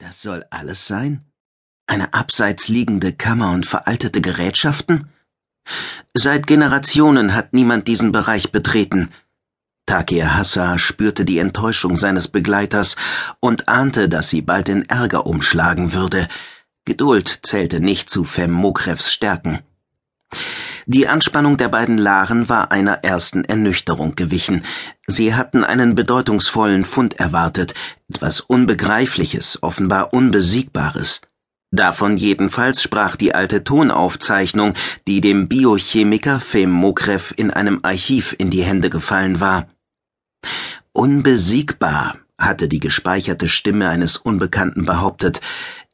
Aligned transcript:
Das 0.00 0.22
soll 0.22 0.46
alles 0.48 0.86
sein? 0.86 1.26
Eine 1.86 2.14
abseits 2.14 2.68
liegende 2.68 3.12
Kammer 3.12 3.52
und 3.52 3.66
veraltete 3.66 4.22
Gerätschaften? 4.22 5.10
Seit 6.14 6.46
Generationen 6.46 7.34
hat 7.34 7.52
niemand 7.52 7.86
diesen 7.86 8.10
Bereich 8.10 8.50
betreten. 8.50 9.10
Takir 9.84 10.34
Hassa 10.34 10.78
spürte 10.78 11.26
die 11.26 11.38
Enttäuschung 11.38 11.98
seines 11.98 12.28
Begleiters 12.28 12.96
und 13.40 13.68
ahnte, 13.68 14.08
dass 14.08 14.30
sie 14.30 14.40
bald 14.40 14.70
in 14.70 14.88
Ärger 14.88 15.26
umschlagen 15.26 15.92
würde. 15.92 16.28
Geduld 16.86 17.40
zählte 17.42 17.80
nicht 17.80 18.08
zu 18.08 18.24
Fem 18.24 18.52
Mokrevs 18.52 19.12
Stärken. 19.12 19.58
Die 20.86 21.08
Anspannung 21.08 21.56
der 21.56 21.68
beiden 21.68 21.98
Laren 21.98 22.48
war 22.48 22.72
einer 22.72 23.04
ersten 23.04 23.44
Ernüchterung 23.44 24.14
gewichen. 24.14 24.62
Sie 25.06 25.34
hatten 25.34 25.64
einen 25.64 25.94
bedeutungsvollen 25.94 26.84
Fund 26.84 27.18
erwartet, 27.18 27.74
etwas 28.08 28.40
Unbegreifliches, 28.40 29.62
offenbar 29.62 30.12
Unbesiegbares. 30.12 31.20
Davon 31.72 32.16
jedenfalls 32.16 32.82
sprach 32.82 33.14
die 33.14 33.34
alte 33.34 33.62
Tonaufzeichnung, 33.62 34.74
die 35.06 35.20
dem 35.20 35.48
Biochemiker 35.48 36.40
Fem 36.40 36.70
Mokrev 36.70 37.32
in 37.36 37.52
einem 37.52 37.80
Archiv 37.82 38.34
in 38.38 38.50
die 38.50 38.62
Hände 38.62 38.90
gefallen 38.90 39.38
war. 39.38 39.68
Unbesiegbar, 40.92 42.16
hatte 42.40 42.68
die 42.68 42.80
gespeicherte 42.80 43.48
Stimme 43.48 43.88
eines 43.88 44.16
Unbekannten 44.16 44.86
behauptet, 44.86 45.40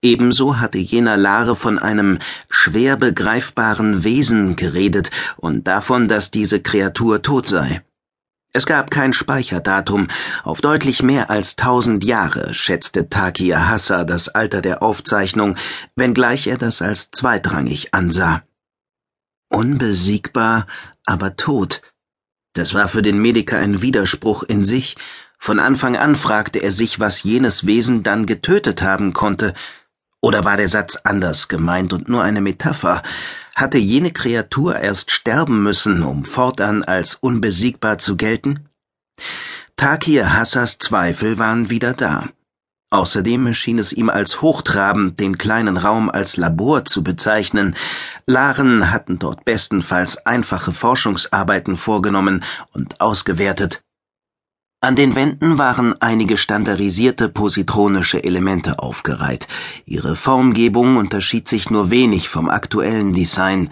Ebenso 0.02 0.58
hatte 0.58 0.78
jener 0.78 1.16
Lare 1.16 1.56
von 1.56 1.78
einem 1.78 2.18
schwer 2.50 2.96
begreifbaren 2.96 4.04
Wesen 4.04 4.56
geredet 4.56 5.10
und 5.36 5.66
davon, 5.66 6.08
dass 6.08 6.30
diese 6.30 6.60
Kreatur 6.60 7.22
tot 7.22 7.48
sei. 7.48 7.82
Es 8.52 8.64
gab 8.64 8.90
kein 8.90 9.12
Speicherdatum, 9.12 10.08
auf 10.42 10.62
deutlich 10.62 11.02
mehr 11.02 11.28
als 11.28 11.56
tausend 11.56 12.04
Jahre 12.04 12.54
schätzte 12.54 13.10
Takir 13.10 13.68
Hassa 13.68 14.04
das 14.04 14.30
Alter 14.30 14.62
der 14.62 14.82
Aufzeichnung, 14.82 15.56
wenngleich 15.94 16.46
er 16.46 16.56
das 16.56 16.80
als 16.80 17.10
zweitrangig 17.10 17.92
ansah. 17.92 18.42
Unbesiegbar, 19.50 20.66
aber 21.04 21.36
tot. 21.36 21.82
Das 22.54 22.72
war 22.72 22.88
für 22.88 23.02
den 23.02 23.20
Mediker 23.20 23.58
ein 23.58 23.82
Widerspruch 23.82 24.42
in 24.42 24.64
sich. 24.64 24.96
Von 25.38 25.60
Anfang 25.60 25.96
an 25.96 26.16
fragte 26.16 26.58
er 26.60 26.70
sich, 26.70 26.98
was 26.98 27.22
jenes 27.22 27.66
Wesen 27.66 28.02
dann 28.02 28.24
getötet 28.24 28.80
haben 28.80 29.12
konnte, 29.12 29.52
oder 30.20 30.44
war 30.44 30.56
der 30.56 30.68
Satz 30.68 30.96
anders 31.04 31.48
gemeint 31.48 31.92
und 31.92 32.08
nur 32.08 32.22
eine 32.22 32.40
Metapher? 32.40 33.02
Hatte 33.54 33.78
jene 33.78 34.10
Kreatur 34.10 34.76
erst 34.78 35.10
sterben 35.10 35.62
müssen, 35.62 36.02
um 36.02 36.24
fortan 36.24 36.82
als 36.82 37.14
unbesiegbar 37.14 37.98
zu 37.98 38.16
gelten? 38.16 38.68
Takir 39.76 40.34
Hassas 40.34 40.78
Zweifel 40.78 41.38
waren 41.38 41.70
wieder 41.70 41.94
da. 41.94 42.28
Außerdem 42.90 43.48
erschien 43.48 43.78
es 43.78 43.92
ihm 43.92 44.08
als 44.08 44.42
hochtrabend, 44.42 45.18
den 45.18 45.38
kleinen 45.38 45.76
Raum 45.76 46.08
als 46.08 46.36
Labor 46.36 46.84
zu 46.84 47.02
bezeichnen. 47.02 47.74
Laren 48.26 48.92
hatten 48.92 49.18
dort 49.18 49.44
bestenfalls 49.44 50.24
einfache 50.24 50.72
Forschungsarbeiten 50.72 51.76
vorgenommen 51.76 52.44
und 52.72 53.00
ausgewertet. 53.00 53.82
An 54.82 54.94
den 54.94 55.14
Wänden 55.14 55.56
waren 55.56 56.00
einige 56.02 56.36
standardisierte 56.36 57.30
positronische 57.30 58.22
Elemente 58.22 58.78
aufgereiht. 58.78 59.48
Ihre 59.86 60.16
Formgebung 60.16 60.98
unterschied 60.98 61.48
sich 61.48 61.70
nur 61.70 61.90
wenig 61.90 62.28
vom 62.28 62.50
aktuellen 62.50 63.14
Design. 63.14 63.70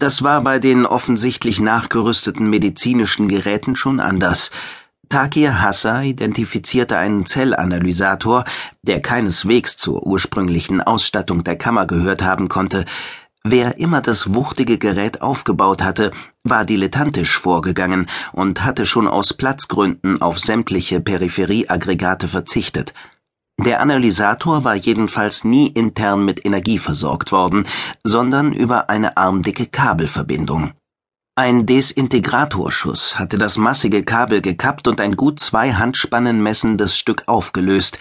Das 0.00 0.24
war 0.24 0.42
bei 0.42 0.58
den 0.58 0.86
offensichtlich 0.86 1.60
nachgerüsteten 1.60 2.50
medizinischen 2.50 3.28
Geräten 3.28 3.76
schon 3.76 4.00
anders. 4.00 4.50
Takir 5.08 5.62
Hassa 5.62 6.02
identifizierte 6.02 6.98
einen 6.98 7.26
Zellanalysator, 7.26 8.44
der 8.82 9.00
keineswegs 9.00 9.76
zur 9.76 10.04
ursprünglichen 10.04 10.80
Ausstattung 10.80 11.44
der 11.44 11.56
Kammer 11.56 11.86
gehört 11.86 12.22
haben 12.22 12.48
konnte. 12.48 12.84
Wer 13.46 13.76
immer 13.78 14.00
das 14.00 14.32
wuchtige 14.32 14.78
Gerät 14.78 15.20
aufgebaut 15.20 15.82
hatte, 15.82 16.12
war 16.44 16.64
dilettantisch 16.64 17.38
vorgegangen 17.38 18.06
und 18.32 18.64
hatte 18.64 18.86
schon 18.86 19.06
aus 19.06 19.34
Platzgründen 19.34 20.22
auf 20.22 20.38
sämtliche 20.38 21.00
Peripherieaggregate 21.00 22.26
verzichtet. 22.26 22.94
Der 23.62 23.80
Analysator 23.82 24.64
war 24.64 24.74
jedenfalls 24.74 25.44
nie 25.44 25.66
intern 25.66 26.24
mit 26.24 26.44
Energie 26.46 26.78
versorgt 26.78 27.32
worden, 27.32 27.66
sondern 28.02 28.54
über 28.54 28.88
eine 28.88 29.18
armdicke 29.18 29.66
Kabelverbindung. 29.66 30.72
Ein 31.36 31.66
Desintegratorschuss 31.66 33.18
hatte 33.18 33.38
das 33.38 33.58
massige 33.58 34.04
Kabel 34.04 34.40
gekappt 34.40 34.88
und 34.88 35.00
ein 35.00 35.16
gut 35.16 35.38
zwei 35.38 35.72
Handspannen 35.72 36.42
messendes 36.42 36.96
Stück 36.96 37.24
aufgelöst, 37.26 37.98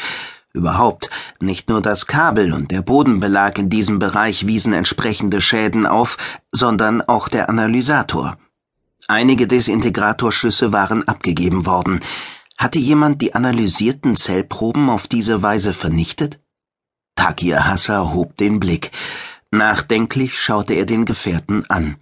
Überhaupt, 0.53 1.09
nicht 1.39 1.67
nur 1.67 1.81
das 1.81 2.05
Kabel 2.05 2.53
und 2.53 2.69
der 2.69 2.83
Bodenbelag 2.83 3.57
in 3.57 3.71
diesem 3.71 3.97
Bereich 3.97 4.45
wiesen 4.45 4.73
entsprechende 4.73 5.41
Schäden 5.41 5.87
auf, 5.87 6.17
sondern 6.51 7.01
auch 7.01 7.27
der 7.27 7.49
Analysator. 7.49 8.37
Einige 9.07 9.47
Desintegratorschüsse 9.47 10.71
waren 10.71 11.07
abgegeben 11.07 11.65
worden. 11.65 12.01
Hatte 12.55 12.77
jemand 12.77 13.21
die 13.23 13.33
analysierten 13.33 14.15
Zellproben 14.15 14.89
auf 14.89 15.07
diese 15.07 15.41
Weise 15.41 15.73
vernichtet? 15.73 16.39
Takir 17.15 17.65
Hassa 17.65 18.13
hob 18.13 18.37
den 18.37 18.59
Blick. 18.59 18.91
Nachdenklich 19.49 20.39
schaute 20.39 20.75
er 20.75 20.85
den 20.85 21.05
Gefährten 21.05 21.69
an. 21.69 21.97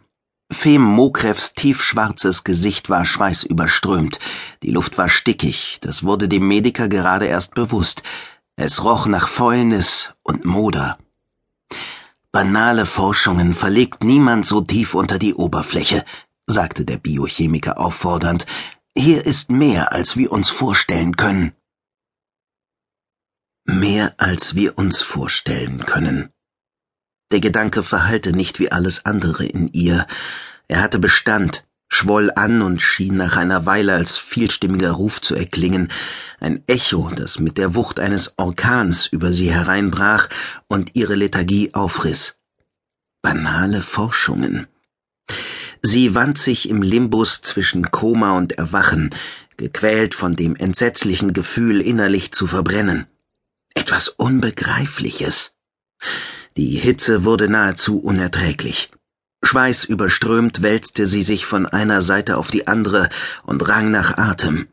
Fem 0.51 0.81
Mokrevs 0.81 1.53
tiefschwarzes 1.53 2.43
Gesicht 2.43 2.89
war 2.89 3.05
schweißüberströmt. 3.05 4.19
Die 4.63 4.71
Luft 4.71 4.97
war 4.97 5.07
stickig, 5.07 5.77
das 5.79 6.03
wurde 6.03 6.27
dem 6.27 6.45
Mediker 6.47 6.89
gerade 6.89 7.25
erst 7.25 7.55
bewusst. 7.55 8.03
Es 8.63 8.83
roch 8.83 9.07
nach 9.07 9.27
Fäulnis 9.27 10.13
und 10.21 10.45
Moder. 10.45 10.99
Banale 12.31 12.85
Forschungen 12.85 13.55
verlegt 13.55 14.03
niemand 14.03 14.45
so 14.45 14.61
tief 14.61 14.93
unter 14.93 15.17
die 15.17 15.33
Oberfläche, 15.33 16.05
sagte 16.45 16.85
der 16.85 16.97
Biochemiker 16.97 17.79
auffordernd. 17.79 18.45
Hier 18.95 19.25
ist 19.25 19.49
mehr, 19.49 19.93
als 19.93 20.15
wir 20.15 20.31
uns 20.31 20.51
vorstellen 20.51 21.15
können. 21.15 21.53
Mehr, 23.65 24.13
als 24.17 24.53
wir 24.53 24.77
uns 24.77 25.01
vorstellen 25.01 25.87
können. 25.87 26.29
Der 27.31 27.39
Gedanke 27.39 27.81
verhallte 27.81 28.31
nicht 28.31 28.59
wie 28.59 28.71
alles 28.71 29.07
andere 29.07 29.43
in 29.43 29.69
ihr. 29.73 30.05
Er 30.67 30.83
hatte 30.83 30.99
Bestand, 30.99 31.65
schwoll 31.91 32.31
an 32.35 32.61
und 32.61 32.81
schien 32.81 33.15
nach 33.15 33.35
einer 33.35 33.65
Weile 33.65 33.93
als 33.93 34.17
vielstimmiger 34.17 34.91
Ruf 34.91 35.21
zu 35.21 35.35
erklingen, 35.35 35.89
ein 36.39 36.63
Echo, 36.65 37.11
das 37.13 37.37
mit 37.37 37.57
der 37.57 37.75
Wucht 37.75 37.99
eines 37.99 38.33
Orkans 38.37 39.07
über 39.07 39.33
sie 39.33 39.51
hereinbrach 39.51 40.29
und 40.67 40.95
ihre 40.95 41.15
Lethargie 41.15 41.73
aufriss. 41.73 42.39
Banale 43.21 43.81
Forschungen. 43.81 44.67
Sie 45.83 46.15
wand 46.15 46.37
sich 46.37 46.69
im 46.69 46.81
Limbus 46.81 47.41
zwischen 47.41 47.91
Koma 47.91 48.37
und 48.37 48.53
Erwachen, 48.53 49.09
gequält 49.57 50.15
von 50.15 50.35
dem 50.35 50.55
entsetzlichen 50.55 51.33
Gefühl, 51.33 51.81
innerlich 51.81 52.31
zu 52.31 52.47
verbrennen. 52.47 53.07
Etwas 53.73 54.07
Unbegreifliches. 54.07 55.55
Die 56.57 56.77
Hitze 56.77 57.25
wurde 57.25 57.49
nahezu 57.49 57.99
unerträglich. 57.99 58.91
Schweißüberströmt 59.43 60.61
wälzte 60.61 61.07
sie 61.07 61.23
sich 61.23 61.45
von 61.45 61.65
einer 61.65 62.01
Seite 62.01 62.37
auf 62.37 62.51
die 62.51 62.67
andere 62.67 63.09
und 63.43 63.67
rang 63.67 63.91
nach 63.91 64.17
Atem. 64.17 64.67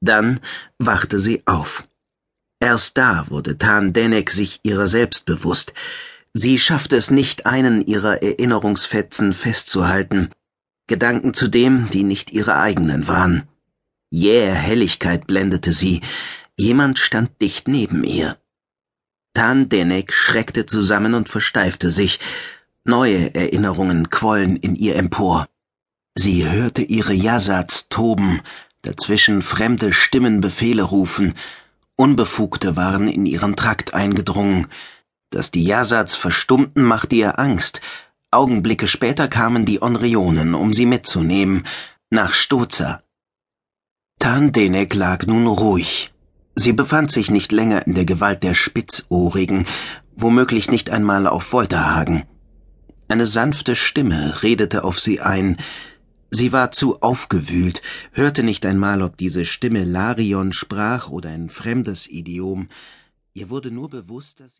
Dann 0.00 0.40
wachte 0.78 1.20
sie 1.20 1.42
auf. 1.46 1.84
Erst 2.60 2.98
da 2.98 3.26
wurde 3.28 3.58
Tan 3.58 3.92
Denek 3.92 4.30
sich 4.30 4.60
ihrer 4.62 4.88
selbst 4.88 5.26
bewusst. 5.26 5.72
Sie 6.34 6.58
schaffte 6.58 6.96
es 6.96 7.10
nicht, 7.10 7.46
einen 7.46 7.84
ihrer 7.84 8.22
Erinnerungsfetzen 8.22 9.32
festzuhalten. 9.32 10.30
Gedanken 10.86 11.34
zudem, 11.34 11.88
die 11.90 12.04
nicht 12.04 12.32
ihre 12.32 12.56
eigenen 12.56 13.08
waren. 13.08 13.48
Jähe 14.10 14.52
Helligkeit 14.52 15.26
blendete 15.26 15.72
sie. 15.72 16.02
Jemand 16.56 16.98
stand 16.98 17.40
dicht 17.40 17.66
neben 17.66 18.04
ihr. 18.04 18.38
Tan 19.34 19.68
Denek 19.68 20.12
schreckte 20.12 20.66
zusammen 20.66 21.14
und 21.14 21.28
versteifte 21.28 21.90
sich. 21.90 22.20
Neue 22.84 23.34
Erinnerungen 23.34 24.10
quollen 24.10 24.56
in 24.56 24.74
ihr 24.74 24.96
empor. 24.96 25.46
Sie 26.16 26.48
hörte 26.48 26.82
ihre 26.82 27.12
Yasats 27.12 27.88
toben, 27.88 28.42
dazwischen 28.82 29.40
fremde 29.42 29.92
Stimmen 29.92 30.40
Befehle 30.40 30.82
rufen, 30.82 31.34
Unbefugte 31.96 32.74
waren 32.74 33.06
in 33.06 33.26
ihren 33.26 33.54
Trakt 33.54 33.94
eingedrungen. 33.94 34.66
Dass 35.30 35.50
die 35.50 35.64
Yasats 35.64 36.16
verstummten, 36.16 36.82
machte 36.82 37.14
ihr 37.14 37.38
Angst. 37.38 37.80
Augenblicke 38.30 38.88
später 38.88 39.28
kamen 39.28 39.64
die 39.64 39.80
Onrionen, 39.82 40.54
um 40.54 40.74
sie 40.74 40.86
mitzunehmen, 40.86 41.64
nach 42.10 42.34
Stoza. 42.34 43.02
Tandenek 44.18 44.94
lag 44.94 45.26
nun 45.26 45.46
ruhig. 45.46 46.12
Sie 46.54 46.72
befand 46.72 47.10
sich 47.10 47.30
nicht 47.30 47.52
länger 47.52 47.86
in 47.86 47.94
der 47.94 48.04
Gewalt 48.04 48.42
der 48.42 48.54
Spitzohrigen, 48.54 49.66
womöglich 50.16 50.70
nicht 50.70 50.90
einmal 50.90 51.26
auf 51.26 51.52
Wolterhagen. 51.52 52.24
Eine 53.08 53.26
sanfte 53.26 53.76
Stimme 53.76 54.42
redete 54.42 54.84
auf 54.84 54.98
sie 54.98 55.20
ein. 55.20 55.58
Sie 56.30 56.50
war 56.50 56.72
zu 56.72 57.02
aufgewühlt, 57.02 57.82
hörte 58.12 58.42
nicht 58.42 58.64
einmal, 58.64 59.02
ob 59.02 59.18
diese 59.18 59.44
Stimme 59.44 59.84
Larion 59.84 60.52
sprach 60.54 61.10
oder 61.10 61.28
ein 61.28 61.50
fremdes 61.50 62.08
Idiom. 62.08 62.68
Ihr 63.34 63.50
wurde 63.50 63.70
nur 63.70 63.90
bewusst, 63.90 64.40
dass 64.40 64.50